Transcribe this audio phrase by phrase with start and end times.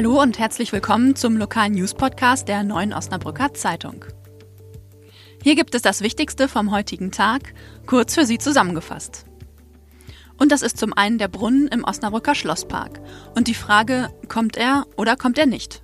[0.00, 4.06] Hallo und herzlich willkommen zum lokalen News-Podcast der Neuen Osnabrücker Zeitung.
[5.42, 7.52] Hier gibt es das Wichtigste vom heutigen Tag,
[7.84, 9.26] kurz für Sie zusammengefasst.
[10.38, 12.98] Und das ist zum einen der Brunnen im Osnabrücker Schlosspark
[13.36, 15.82] und die Frage, kommt er oder kommt er nicht?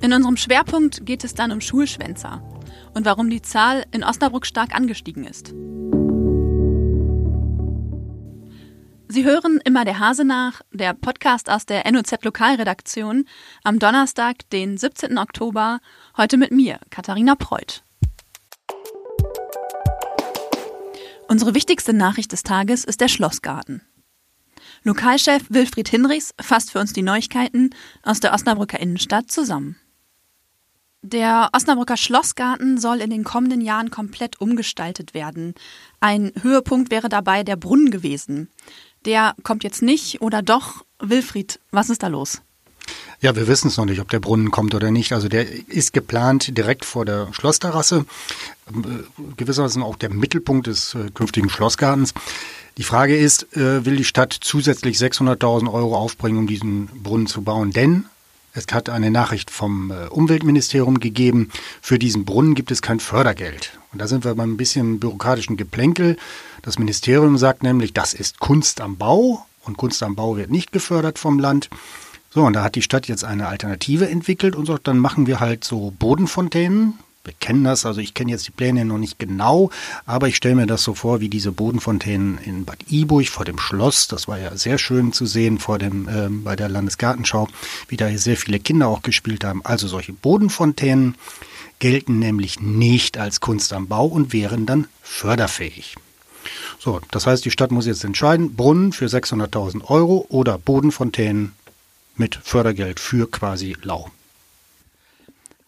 [0.00, 2.44] In unserem Schwerpunkt geht es dann um Schulschwänzer
[2.94, 5.52] und warum die Zahl in Osnabrück stark angestiegen ist.
[9.16, 13.24] Sie hören immer der Hase nach, der Podcast aus der NOZ Lokalredaktion
[13.64, 15.16] am Donnerstag, den 17.
[15.16, 15.80] Oktober,
[16.18, 17.82] heute mit mir, Katharina Preuth.
[21.28, 23.80] Unsere wichtigste Nachricht des Tages ist der Schlossgarten.
[24.82, 27.70] Lokalchef Wilfried Hinrichs fasst für uns die Neuigkeiten
[28.02, 29.76] aus der Osnabrücker Innenstadt zusammen.
[31.00, 35.54] Der Osnabrücker Schlossgarten soll in den kommenden Jahren komplett umgestaltet werden.
[36.00, 38.50] Ein Höhepunkt wäre dabei der Brunnen gewesen
[39.06, 40.84] der kommt jetzt nicht oder doch?
[40.98, 42.40] Wilfried, was ist da los?
[43.20, 45.12] Ja, wir wissen es noch nicht, ob der Brunnen kommt oder nicht.
[45.12, 48.04] Also der ist geplant direkt vor der Schlossterrasse,
[48.68, 48.72] äh,
[49.36, 52.12] gewissermaßen auch der Mittelpunkt des äh, künftigen Schlossgartens.
[52.76, 57.40] Die Frage ist, äh, will die Stadt zusätzlich 600.000 Euro aufbringen, um diesen Brunnen zu
[57.40, 57.70] bauen?
[57.70, 58.04] Denn
[58.56, 61.50] es hat eine Nachricht vom Umweltministerium gegeben,
[61.82, 63.78] für diesen Brunnen gibt es kein Fördergeld.
[63.92, 66.16] Und da sind wir beim bisschen bürokratischen Geplänkel.
[66.62, 70.72] Das Ministerium sagt nämlich, das ist Kunst am Bau und Kunst am Bau wird nicht
[70.72, 71.68] gefördert vom Land.
[72.30, 75.40] So, und da hat die Stadt jetzt eine Alternative entwickelt und sagt, dann machen wir
[75.40, 76.98] halt so Bodenfontänen.
[77.26, 79.70] Wir kennen das, also ich kenne jetzt die Pläne noch nicht genau,
[80.06, 83.58] aber ich stelle mir das so vor, wie diese Bodenfontänen in Bad Iburg vor dem
[83.58, 84.06] Schloss.
[84.06, 87.48] Das war ja sehr schön zu sehen vor dem, äh, bei der Landesgartenschau,
[87.88, 89.60] wie da sehr viele Kinder auch gespielt haben.
[89.64, 91.16] Also solche Bodenfontänen
[91.80, 95.96] gelten nämlich nicht als Kunst am Bau und wären dann förderfähig.
[96.78, 101.54] So, das heißt, die Stadt muss jetzt entscheiden, Brunnen für 600.000 Euro oder Bodenfontänen
[102.14, 104.12] mit Fördergeld für quasi Lau.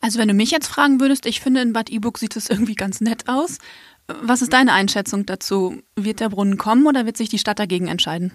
[0.00, 2.74] Also wenn du mich jetzt fragen würdest, ich finde in Bad Iburg sieht es irgendwie
[2.74, 3.58] ganz nett aus.
[4.22, 5.82] Was ist deine Einschätzung dazu?
[5.96, 8.32] Wird der Brunnen kommen oder wird sich die Stadt dagegen entscheiden?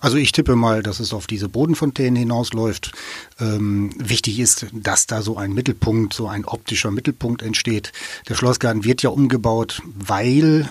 [0.00, 2.92] Also ich tippe mal, dass es auf diese Bodenfontänen hinausläuft.
[3.40, 7.92] Ähm, wichtig ist, dass da so ein Mittelpunkt, so ein optischer Mittelpunkt entsteht.
[8.28, 10.68] Der Schlossgarten wird ja umgebaut, weil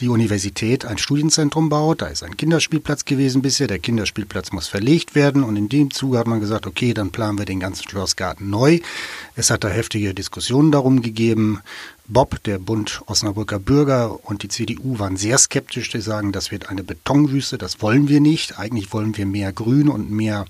[0.00, 2.02] die Universität ein Studienzentrum baut.
[2.02, 3.66] Da ist ein Kinderspielplatz gewesen bisher.
[3.66, 5.42] Der Kinderspielplatz muss verlegt werden.
[5.42, 8.80] Und in dem Zuge hat man gesagt, okay, dann planen wir den ganzen Schlossgarten neu.
[9.36, 11.60] Es hat da heftige Diskussionen darum gegeben.
[12.08, 15.90] Bob, der Bund Osnabrücker Bürger und die CDU waren sehr skeptisch.
[15.90, 17.58] Die sagen, das wird eine Betonwüste.
[17.58, 18.58] Das wollen wir nicht.
[18.58, 20.46] Eigentlich wollen wir mehr Grün und mehr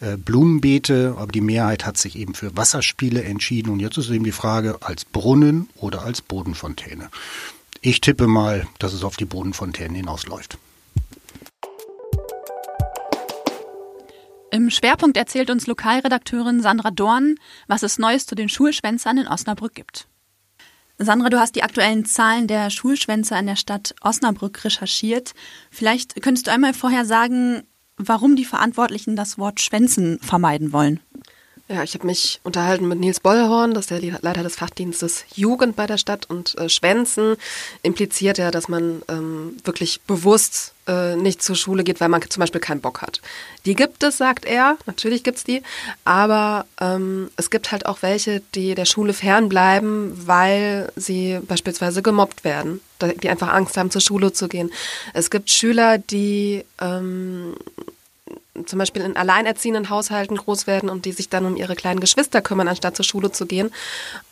[0.00, 4.22] äh, Blumenbeete, aber die Mehrheit hat sich eben für Wasserspiele entschieden und jetzt ist eben
[4.22, 7.10] die Frage als Brunnen oder als Bodenfontäne.
[7.80, 10.58] Ich tippe mal, dass es auf die Bodenfontänen hinausläuft.
[14.50, 17.36] Im Schwerpunkt erzählt uns Lokalredakteurin Sandra Dorn,
[17.68, 20.08] was es Neues zu den Schulschwänzern in Osnabrück gibt.
[20.96, 25.34] Sandra, du hast die aktuellen Zahlen der Schulschwänzer in der Stadt Osnabrück recherchiert.
[25.70, 27.62] Vielleicht könntest du einmal vorher sagen,
[27.96, 30.98] warum die Verantwortlichen das Wort Schwänzen vermeiden wollen.
[31.70, 35.76] Ja, ich habe mich unterhalten mit Nils Bollhorn, das ist der Leiter des Fachdienstes Jugend
[35.76, 37.36] bei der Stadt und äh, Schwänzen
[37.82, 42.40] impliziert ja, dass man ähm, wirklich bewusst äh, nicht zur Schule geht, weil man zum
[42.40, 43.20] Beispiel keinen Bock hat.
[43.66, 45.62] Die gibt es, sagt er, natürlich gibt es die,
[46.06, 52.44] aber ähm, es gibt halt auch welche, die der Schule fernbleiben, weil sie beispielsweise gemobbt
[52.44, 52.80] werden,
[53.22, 54.70] die einfach Angst haben, zur Schule zu gehen.
[55.12, 57.54] Es gibt Schüler, die ähm,
[58.66, 62.42] zum Beispiel in alleinerziehenden Haushalten groß werden und die sich dann um ihre kleinen Geschwister
[62.42, 63.70] kümmern, anstatt zur Schule zu gehen.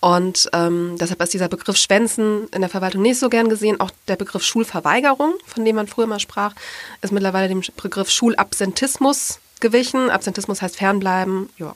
[0.01, 3.81] Und ähm, deshalb ist dieser Begriff Schwänzen in der Verwaltung nicht so gern gesehen.
[3.81, 6.55] Auch der Begriff Schulverweigerung, von dem man früher mal sprach,
[7.03, 10.11] ist mittlerweile dem Begriff Schulabsentismus gewichen.
[10.11, 11.49] Absentismus heißt fernbleiben.
[11.59, 11.75] Ja.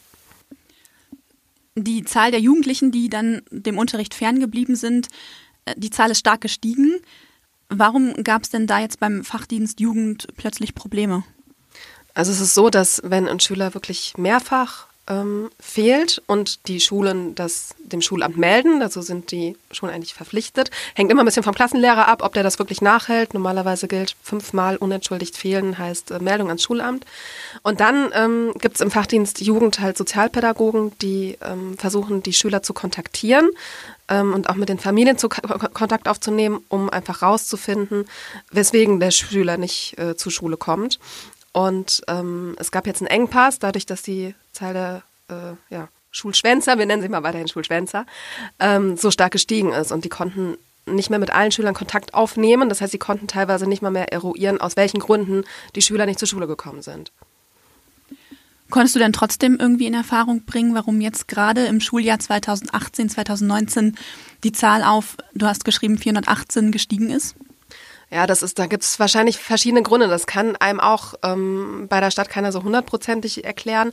[1.77, 5.09] Die Zahl der Jugendlichen, die dann dem Unterricht ferngeblieben sind,
[5.65, 7.00] äh, die Zahl ist stark gestiegen.
[7.69, 11.22] Warum gab es denn da jetzt beim Fachdienst Jugend plötzlich Probleme?
[12.15, 17.34] Also es ist so, dass wenn ein Schüler wirklich mehrfach ähm, fehlt und die Schulen
[17.34, 21.54] das dem Schulamt melden, dazu sind die Schulen eigentlich verpflichtet, hängt immer ein bisschen vom
[21.54, 23.34] Klassenlehrer ab, ob der das wirklich nachhält.
[23.34, 27.04] Normalerweise gilt fünfmal unentschuldigt fehlen heißt äh, Meldung ans Schulamt.
[27.62, 32.63] Und dann ähm, gibt es im Fachdienst Jugend halt Sozialpädagogen, die ähm, versuchen, die Schüler
[32.63, 33.51] zu kontaktieren
[34.09, 38.06] ähm, und auch mit den Familien zu Kontakt aufzunehmen, um einfach rauszufinden,
[38.53, 41.01] weswegen der Schüler nicht äh, zur Schule kommt.
[41.53, 46.79] Und ähm, es gab jetzt einen Engpass, dadurch, dass die Zahl der äh, ja, Schulschwänzer,
[46.79, 48.07] wir nennen sie mal weiterhin Schulschwänzer,
[48.59, 49.93] ähm, so stark gestiegen ist.
[49.93, 50.57] Und die konnten
[50.87, 52.69] nicht mehr mit allen Schülern Kontakt aufnehmen.
[52.69, 55.45] Das heißt, sie konnten teilweise nicht mal mehr eruieren, aus welchen Gründen
[55.75, 57.13] die Schüler nicht zur Schule gekommen sind.
[58.71, 63.97] Konntest du denn trotzdem irgendwie in Erfahrung bringen, warum jetzt gerade im Schuljahr 2018, 2019
[64.45, 67.35] die Zahl auf, du hast geschrieben, 418 gestiegen ist?
[68.12, 70.09] Ja, das ist, da gibt es wahrscheinlich verschiedene Gründe.
[70.09, 73.92] Das kann einem auch ähm, bei der Stadt keiner so hundertprozentig erklären.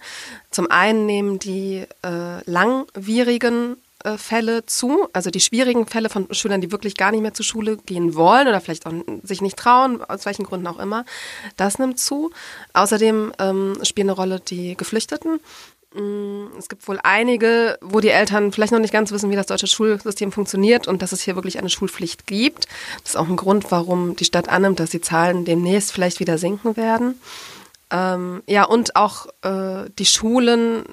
[0.49, 6.61] Zum einen nehmen die äh, langwierigen äh, Fälle zu, also die schwierigen Fälle von Schülern,
[6.61, 8.93] die wirklich gar nicht mehr zur Schule gehen wollen oder vielleicht auch
[9.23, 11.05] sich nicht trauen, aus welchen Gründen auch immer,
[11.55, 12.31] das nimmt zu.
[12.73, 15.39] Außerdem ähm, spielen eine Rolle die Geflüchteten.
[15.93, 19.47] Mm, es gibt wohl einige, wo die Eltern vielleicht noch nicht ganz wissen, wie das
[19.47, 22.67] deutsche Schulsystem funktioniert und dass es hier wirklich eine Schulpflicht gibt.
[23.03, 26.37] Das ist auch ein Grund, warum die Stadt annimmt, dass die Zahlen demnächst vielleicht wieder
[26.37, 27.19] sinken werden.
[27.89, 30.83] Ähm, ja, und auch äh, die Schulen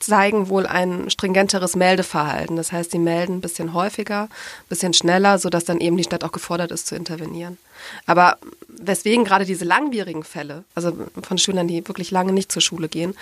[0.00, 2.56] zeigen wohl ein stringenteres Meldeverhalten.
[2.56, 6.24] Das heißt, sie melden ein bisschen häufiger, ein bisschen schneller, sodass dann eben die Stadt
[6.24, 7.56] auch gefordert ist zu intervenieren.
[8.04, 8.36] Aber
[8.68, 13.14] weswegen gerade diese langwierigen Fälle, also von Schülern, die wirklich lange nicht zur Schule gehen,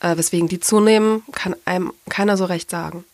[0.00, 3.04] äh, weswegen die zunehmen, kann einem keiner so recht sagen.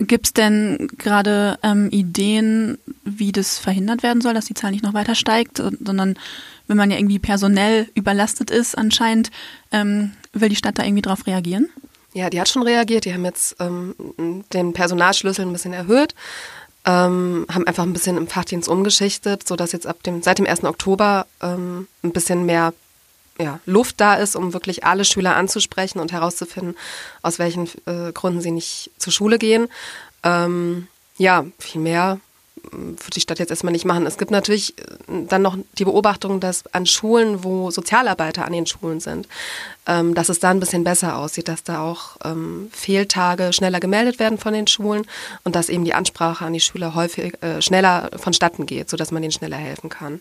[0.00, 4.82] Gibt es denn gerade ähm, Ideen, wie das verhindert werden soll, dass die Zahl nicht
[4.82, 6.18] noch weiter steigt, sondern
[6.66, 9.30] wenn man ja irgendwie personell überlastet ist anscheinend,
[9.72, 11.68] ähm, will die Stadt da irgendwie drauf reagieren?
[12.14, 13.04] Ja, die hat schon reagiert.
[13.04, 13.94] Die haben jetzt ähm,
[14.52, 16.14] den Personalschlüssel ein bisschen erhöht,
[16.86, 20.64] ähm, haben einfach ein bisschen im Fachdienst umgeschichtet, sodass jetzt ab dem, seit dem 1.
[20.64, 22.72] Oktober ähm, ein bisschen mehr
[23.38, 26.76] ja, Luft da ist, um wirklich alle Schüler anzusprechen und herauszufinden,
[27.22, 29.68] aus welchen äh, Gründen sie nicht zur Schule gehen.
[30.22, 32.20] Ähm, ja, viel mehr
[32.72, 34.06] würde die Stadt jetzt erstmal nicht machen.
[34.06, 34.84] Es gibt natürlich äh,
[35.28, 39.28] dann noch die Beobachtung, dass an Schulen, wo Sozialarbeiter an den Schulen sind,
[39.86, 44.18] ähm, dass es da ein bisschen besser aussieht, dass da auch ähm, Fehltage schneller gemeldet
[44.18, 45.06] werden von den Schulen
[45.44, 49.22] und dass eben die Ansprache an die Schüler häufig äh, schneller vonstatten geht, sodass man
[49.22, 50.20] ihnen schneller helfen kann.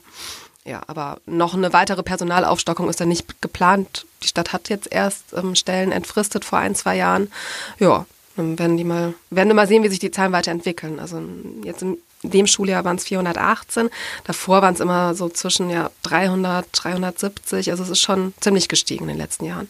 [0.70, 4.06] Ja, aber noch eine weitere Personalaufstockung ist da nicht geplant.
[4.22, 7.32] Die Stadt hat jetzt erst ähm, Stellen entfristet vor ein, zwei Jahren.
[7.80, 8.06] Ja,
[8.36, 11.00] dann werden die mal, werden wir mal sehen, wie sich die Zahlen weiterentwickeln.
[11.00, 11.24] Also
[11.64, 13.90] jetzt in dem Schuljahr waren es 418.
[14.26, 17.72] Davor waren es immer so zwischen ja, 300, 370.
[17.72, 19.70] Also es ist schon ziemlich gestiegen in den letzten Jahren.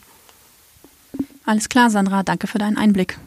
[1.46, 2.24] Alles klar, Sandra.
[2.24, 3.18] Danke für deinen Einblick.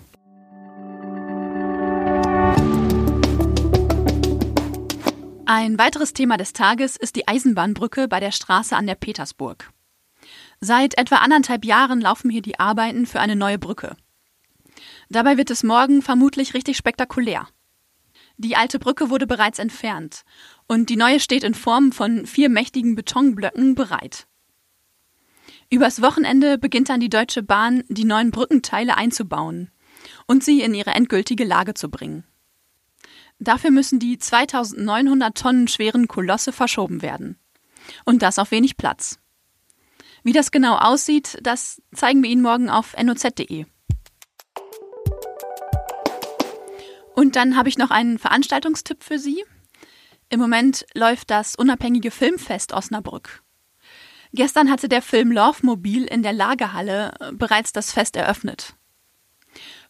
[5.62, 9.72] Ein weiteres Thema des Tages ist die Eisenbahnbrücke bei der Straße an der Petersburg.
[10.58, 13.96] Seit etwa anderthalb Jahren laufen hier die Arbeiten für eine neue Brücke.
[15.08, 17.46] Dabei wird es morgen vermutlich richtig spektakulär.
[18.38, 20.22] Die alte Brücke wurde bereits entfernt
[20.66, 24.26] und die neue steht in Form von vier mächtigen Betonblöcken bereit.
[25.70, 29.70] Übers Wochenende beginnt dann die Deutsche Bahn, die neuen Brückenteile einzubauen
[30.26, 32.24] und sie in ihre endgültige Lage zu bringen.
[33.42, 37.38] Dafür müssen die 2900 Tonnen schweren Kolosse verschoben werden.
[38.04, 39.18] Und das auf wenig Platz.
[40.22, 43.66] Wie das genau aussieht, das zeigen wir Ihnen morgen auf noz.de.
[47.16, 49.44] Und dann habe ich noch einen Veranstaltungstipp für Sie.
[50.28, 53.42] Im Moment läuft das unabhängige Filmfest Osnabrück.
[54.32, 58.76] Gestern hatte der Film Love Mobil in der Lagerhalle bereits das Fest eröffnet.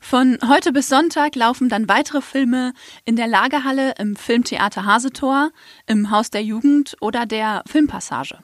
[0.02, 5.52] Von heute bis Sonntag laufen dann weitere Filme in der Lagerhalle im Filmtheater Hasetor,
[5.86, 8.40] im Haus der Jugend oder der Filmpassage.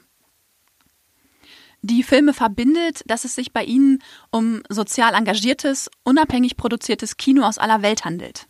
[1.81, 4.01] Die Filme verbindet, dass es sich bei ihnen
[4.31, 8.47] um sozial engagiertes, unabhängig produziertes Kino aus aller Welt handelt.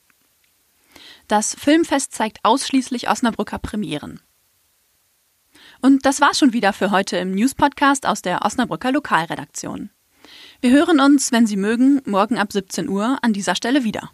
[1.28, 4.22] Das Filmfest zeigt ausschließlich Osnabrücker Premieren.
[5.82, 9.90] Und das war's schon wieder für heute im News-Podcast aus der Osnabrücker Lokalredaktion.
[10.62, 14.10] Wir hören uns, wenn Sie mögen, morgen ab 17 Uhr an dieser Stelle wieder.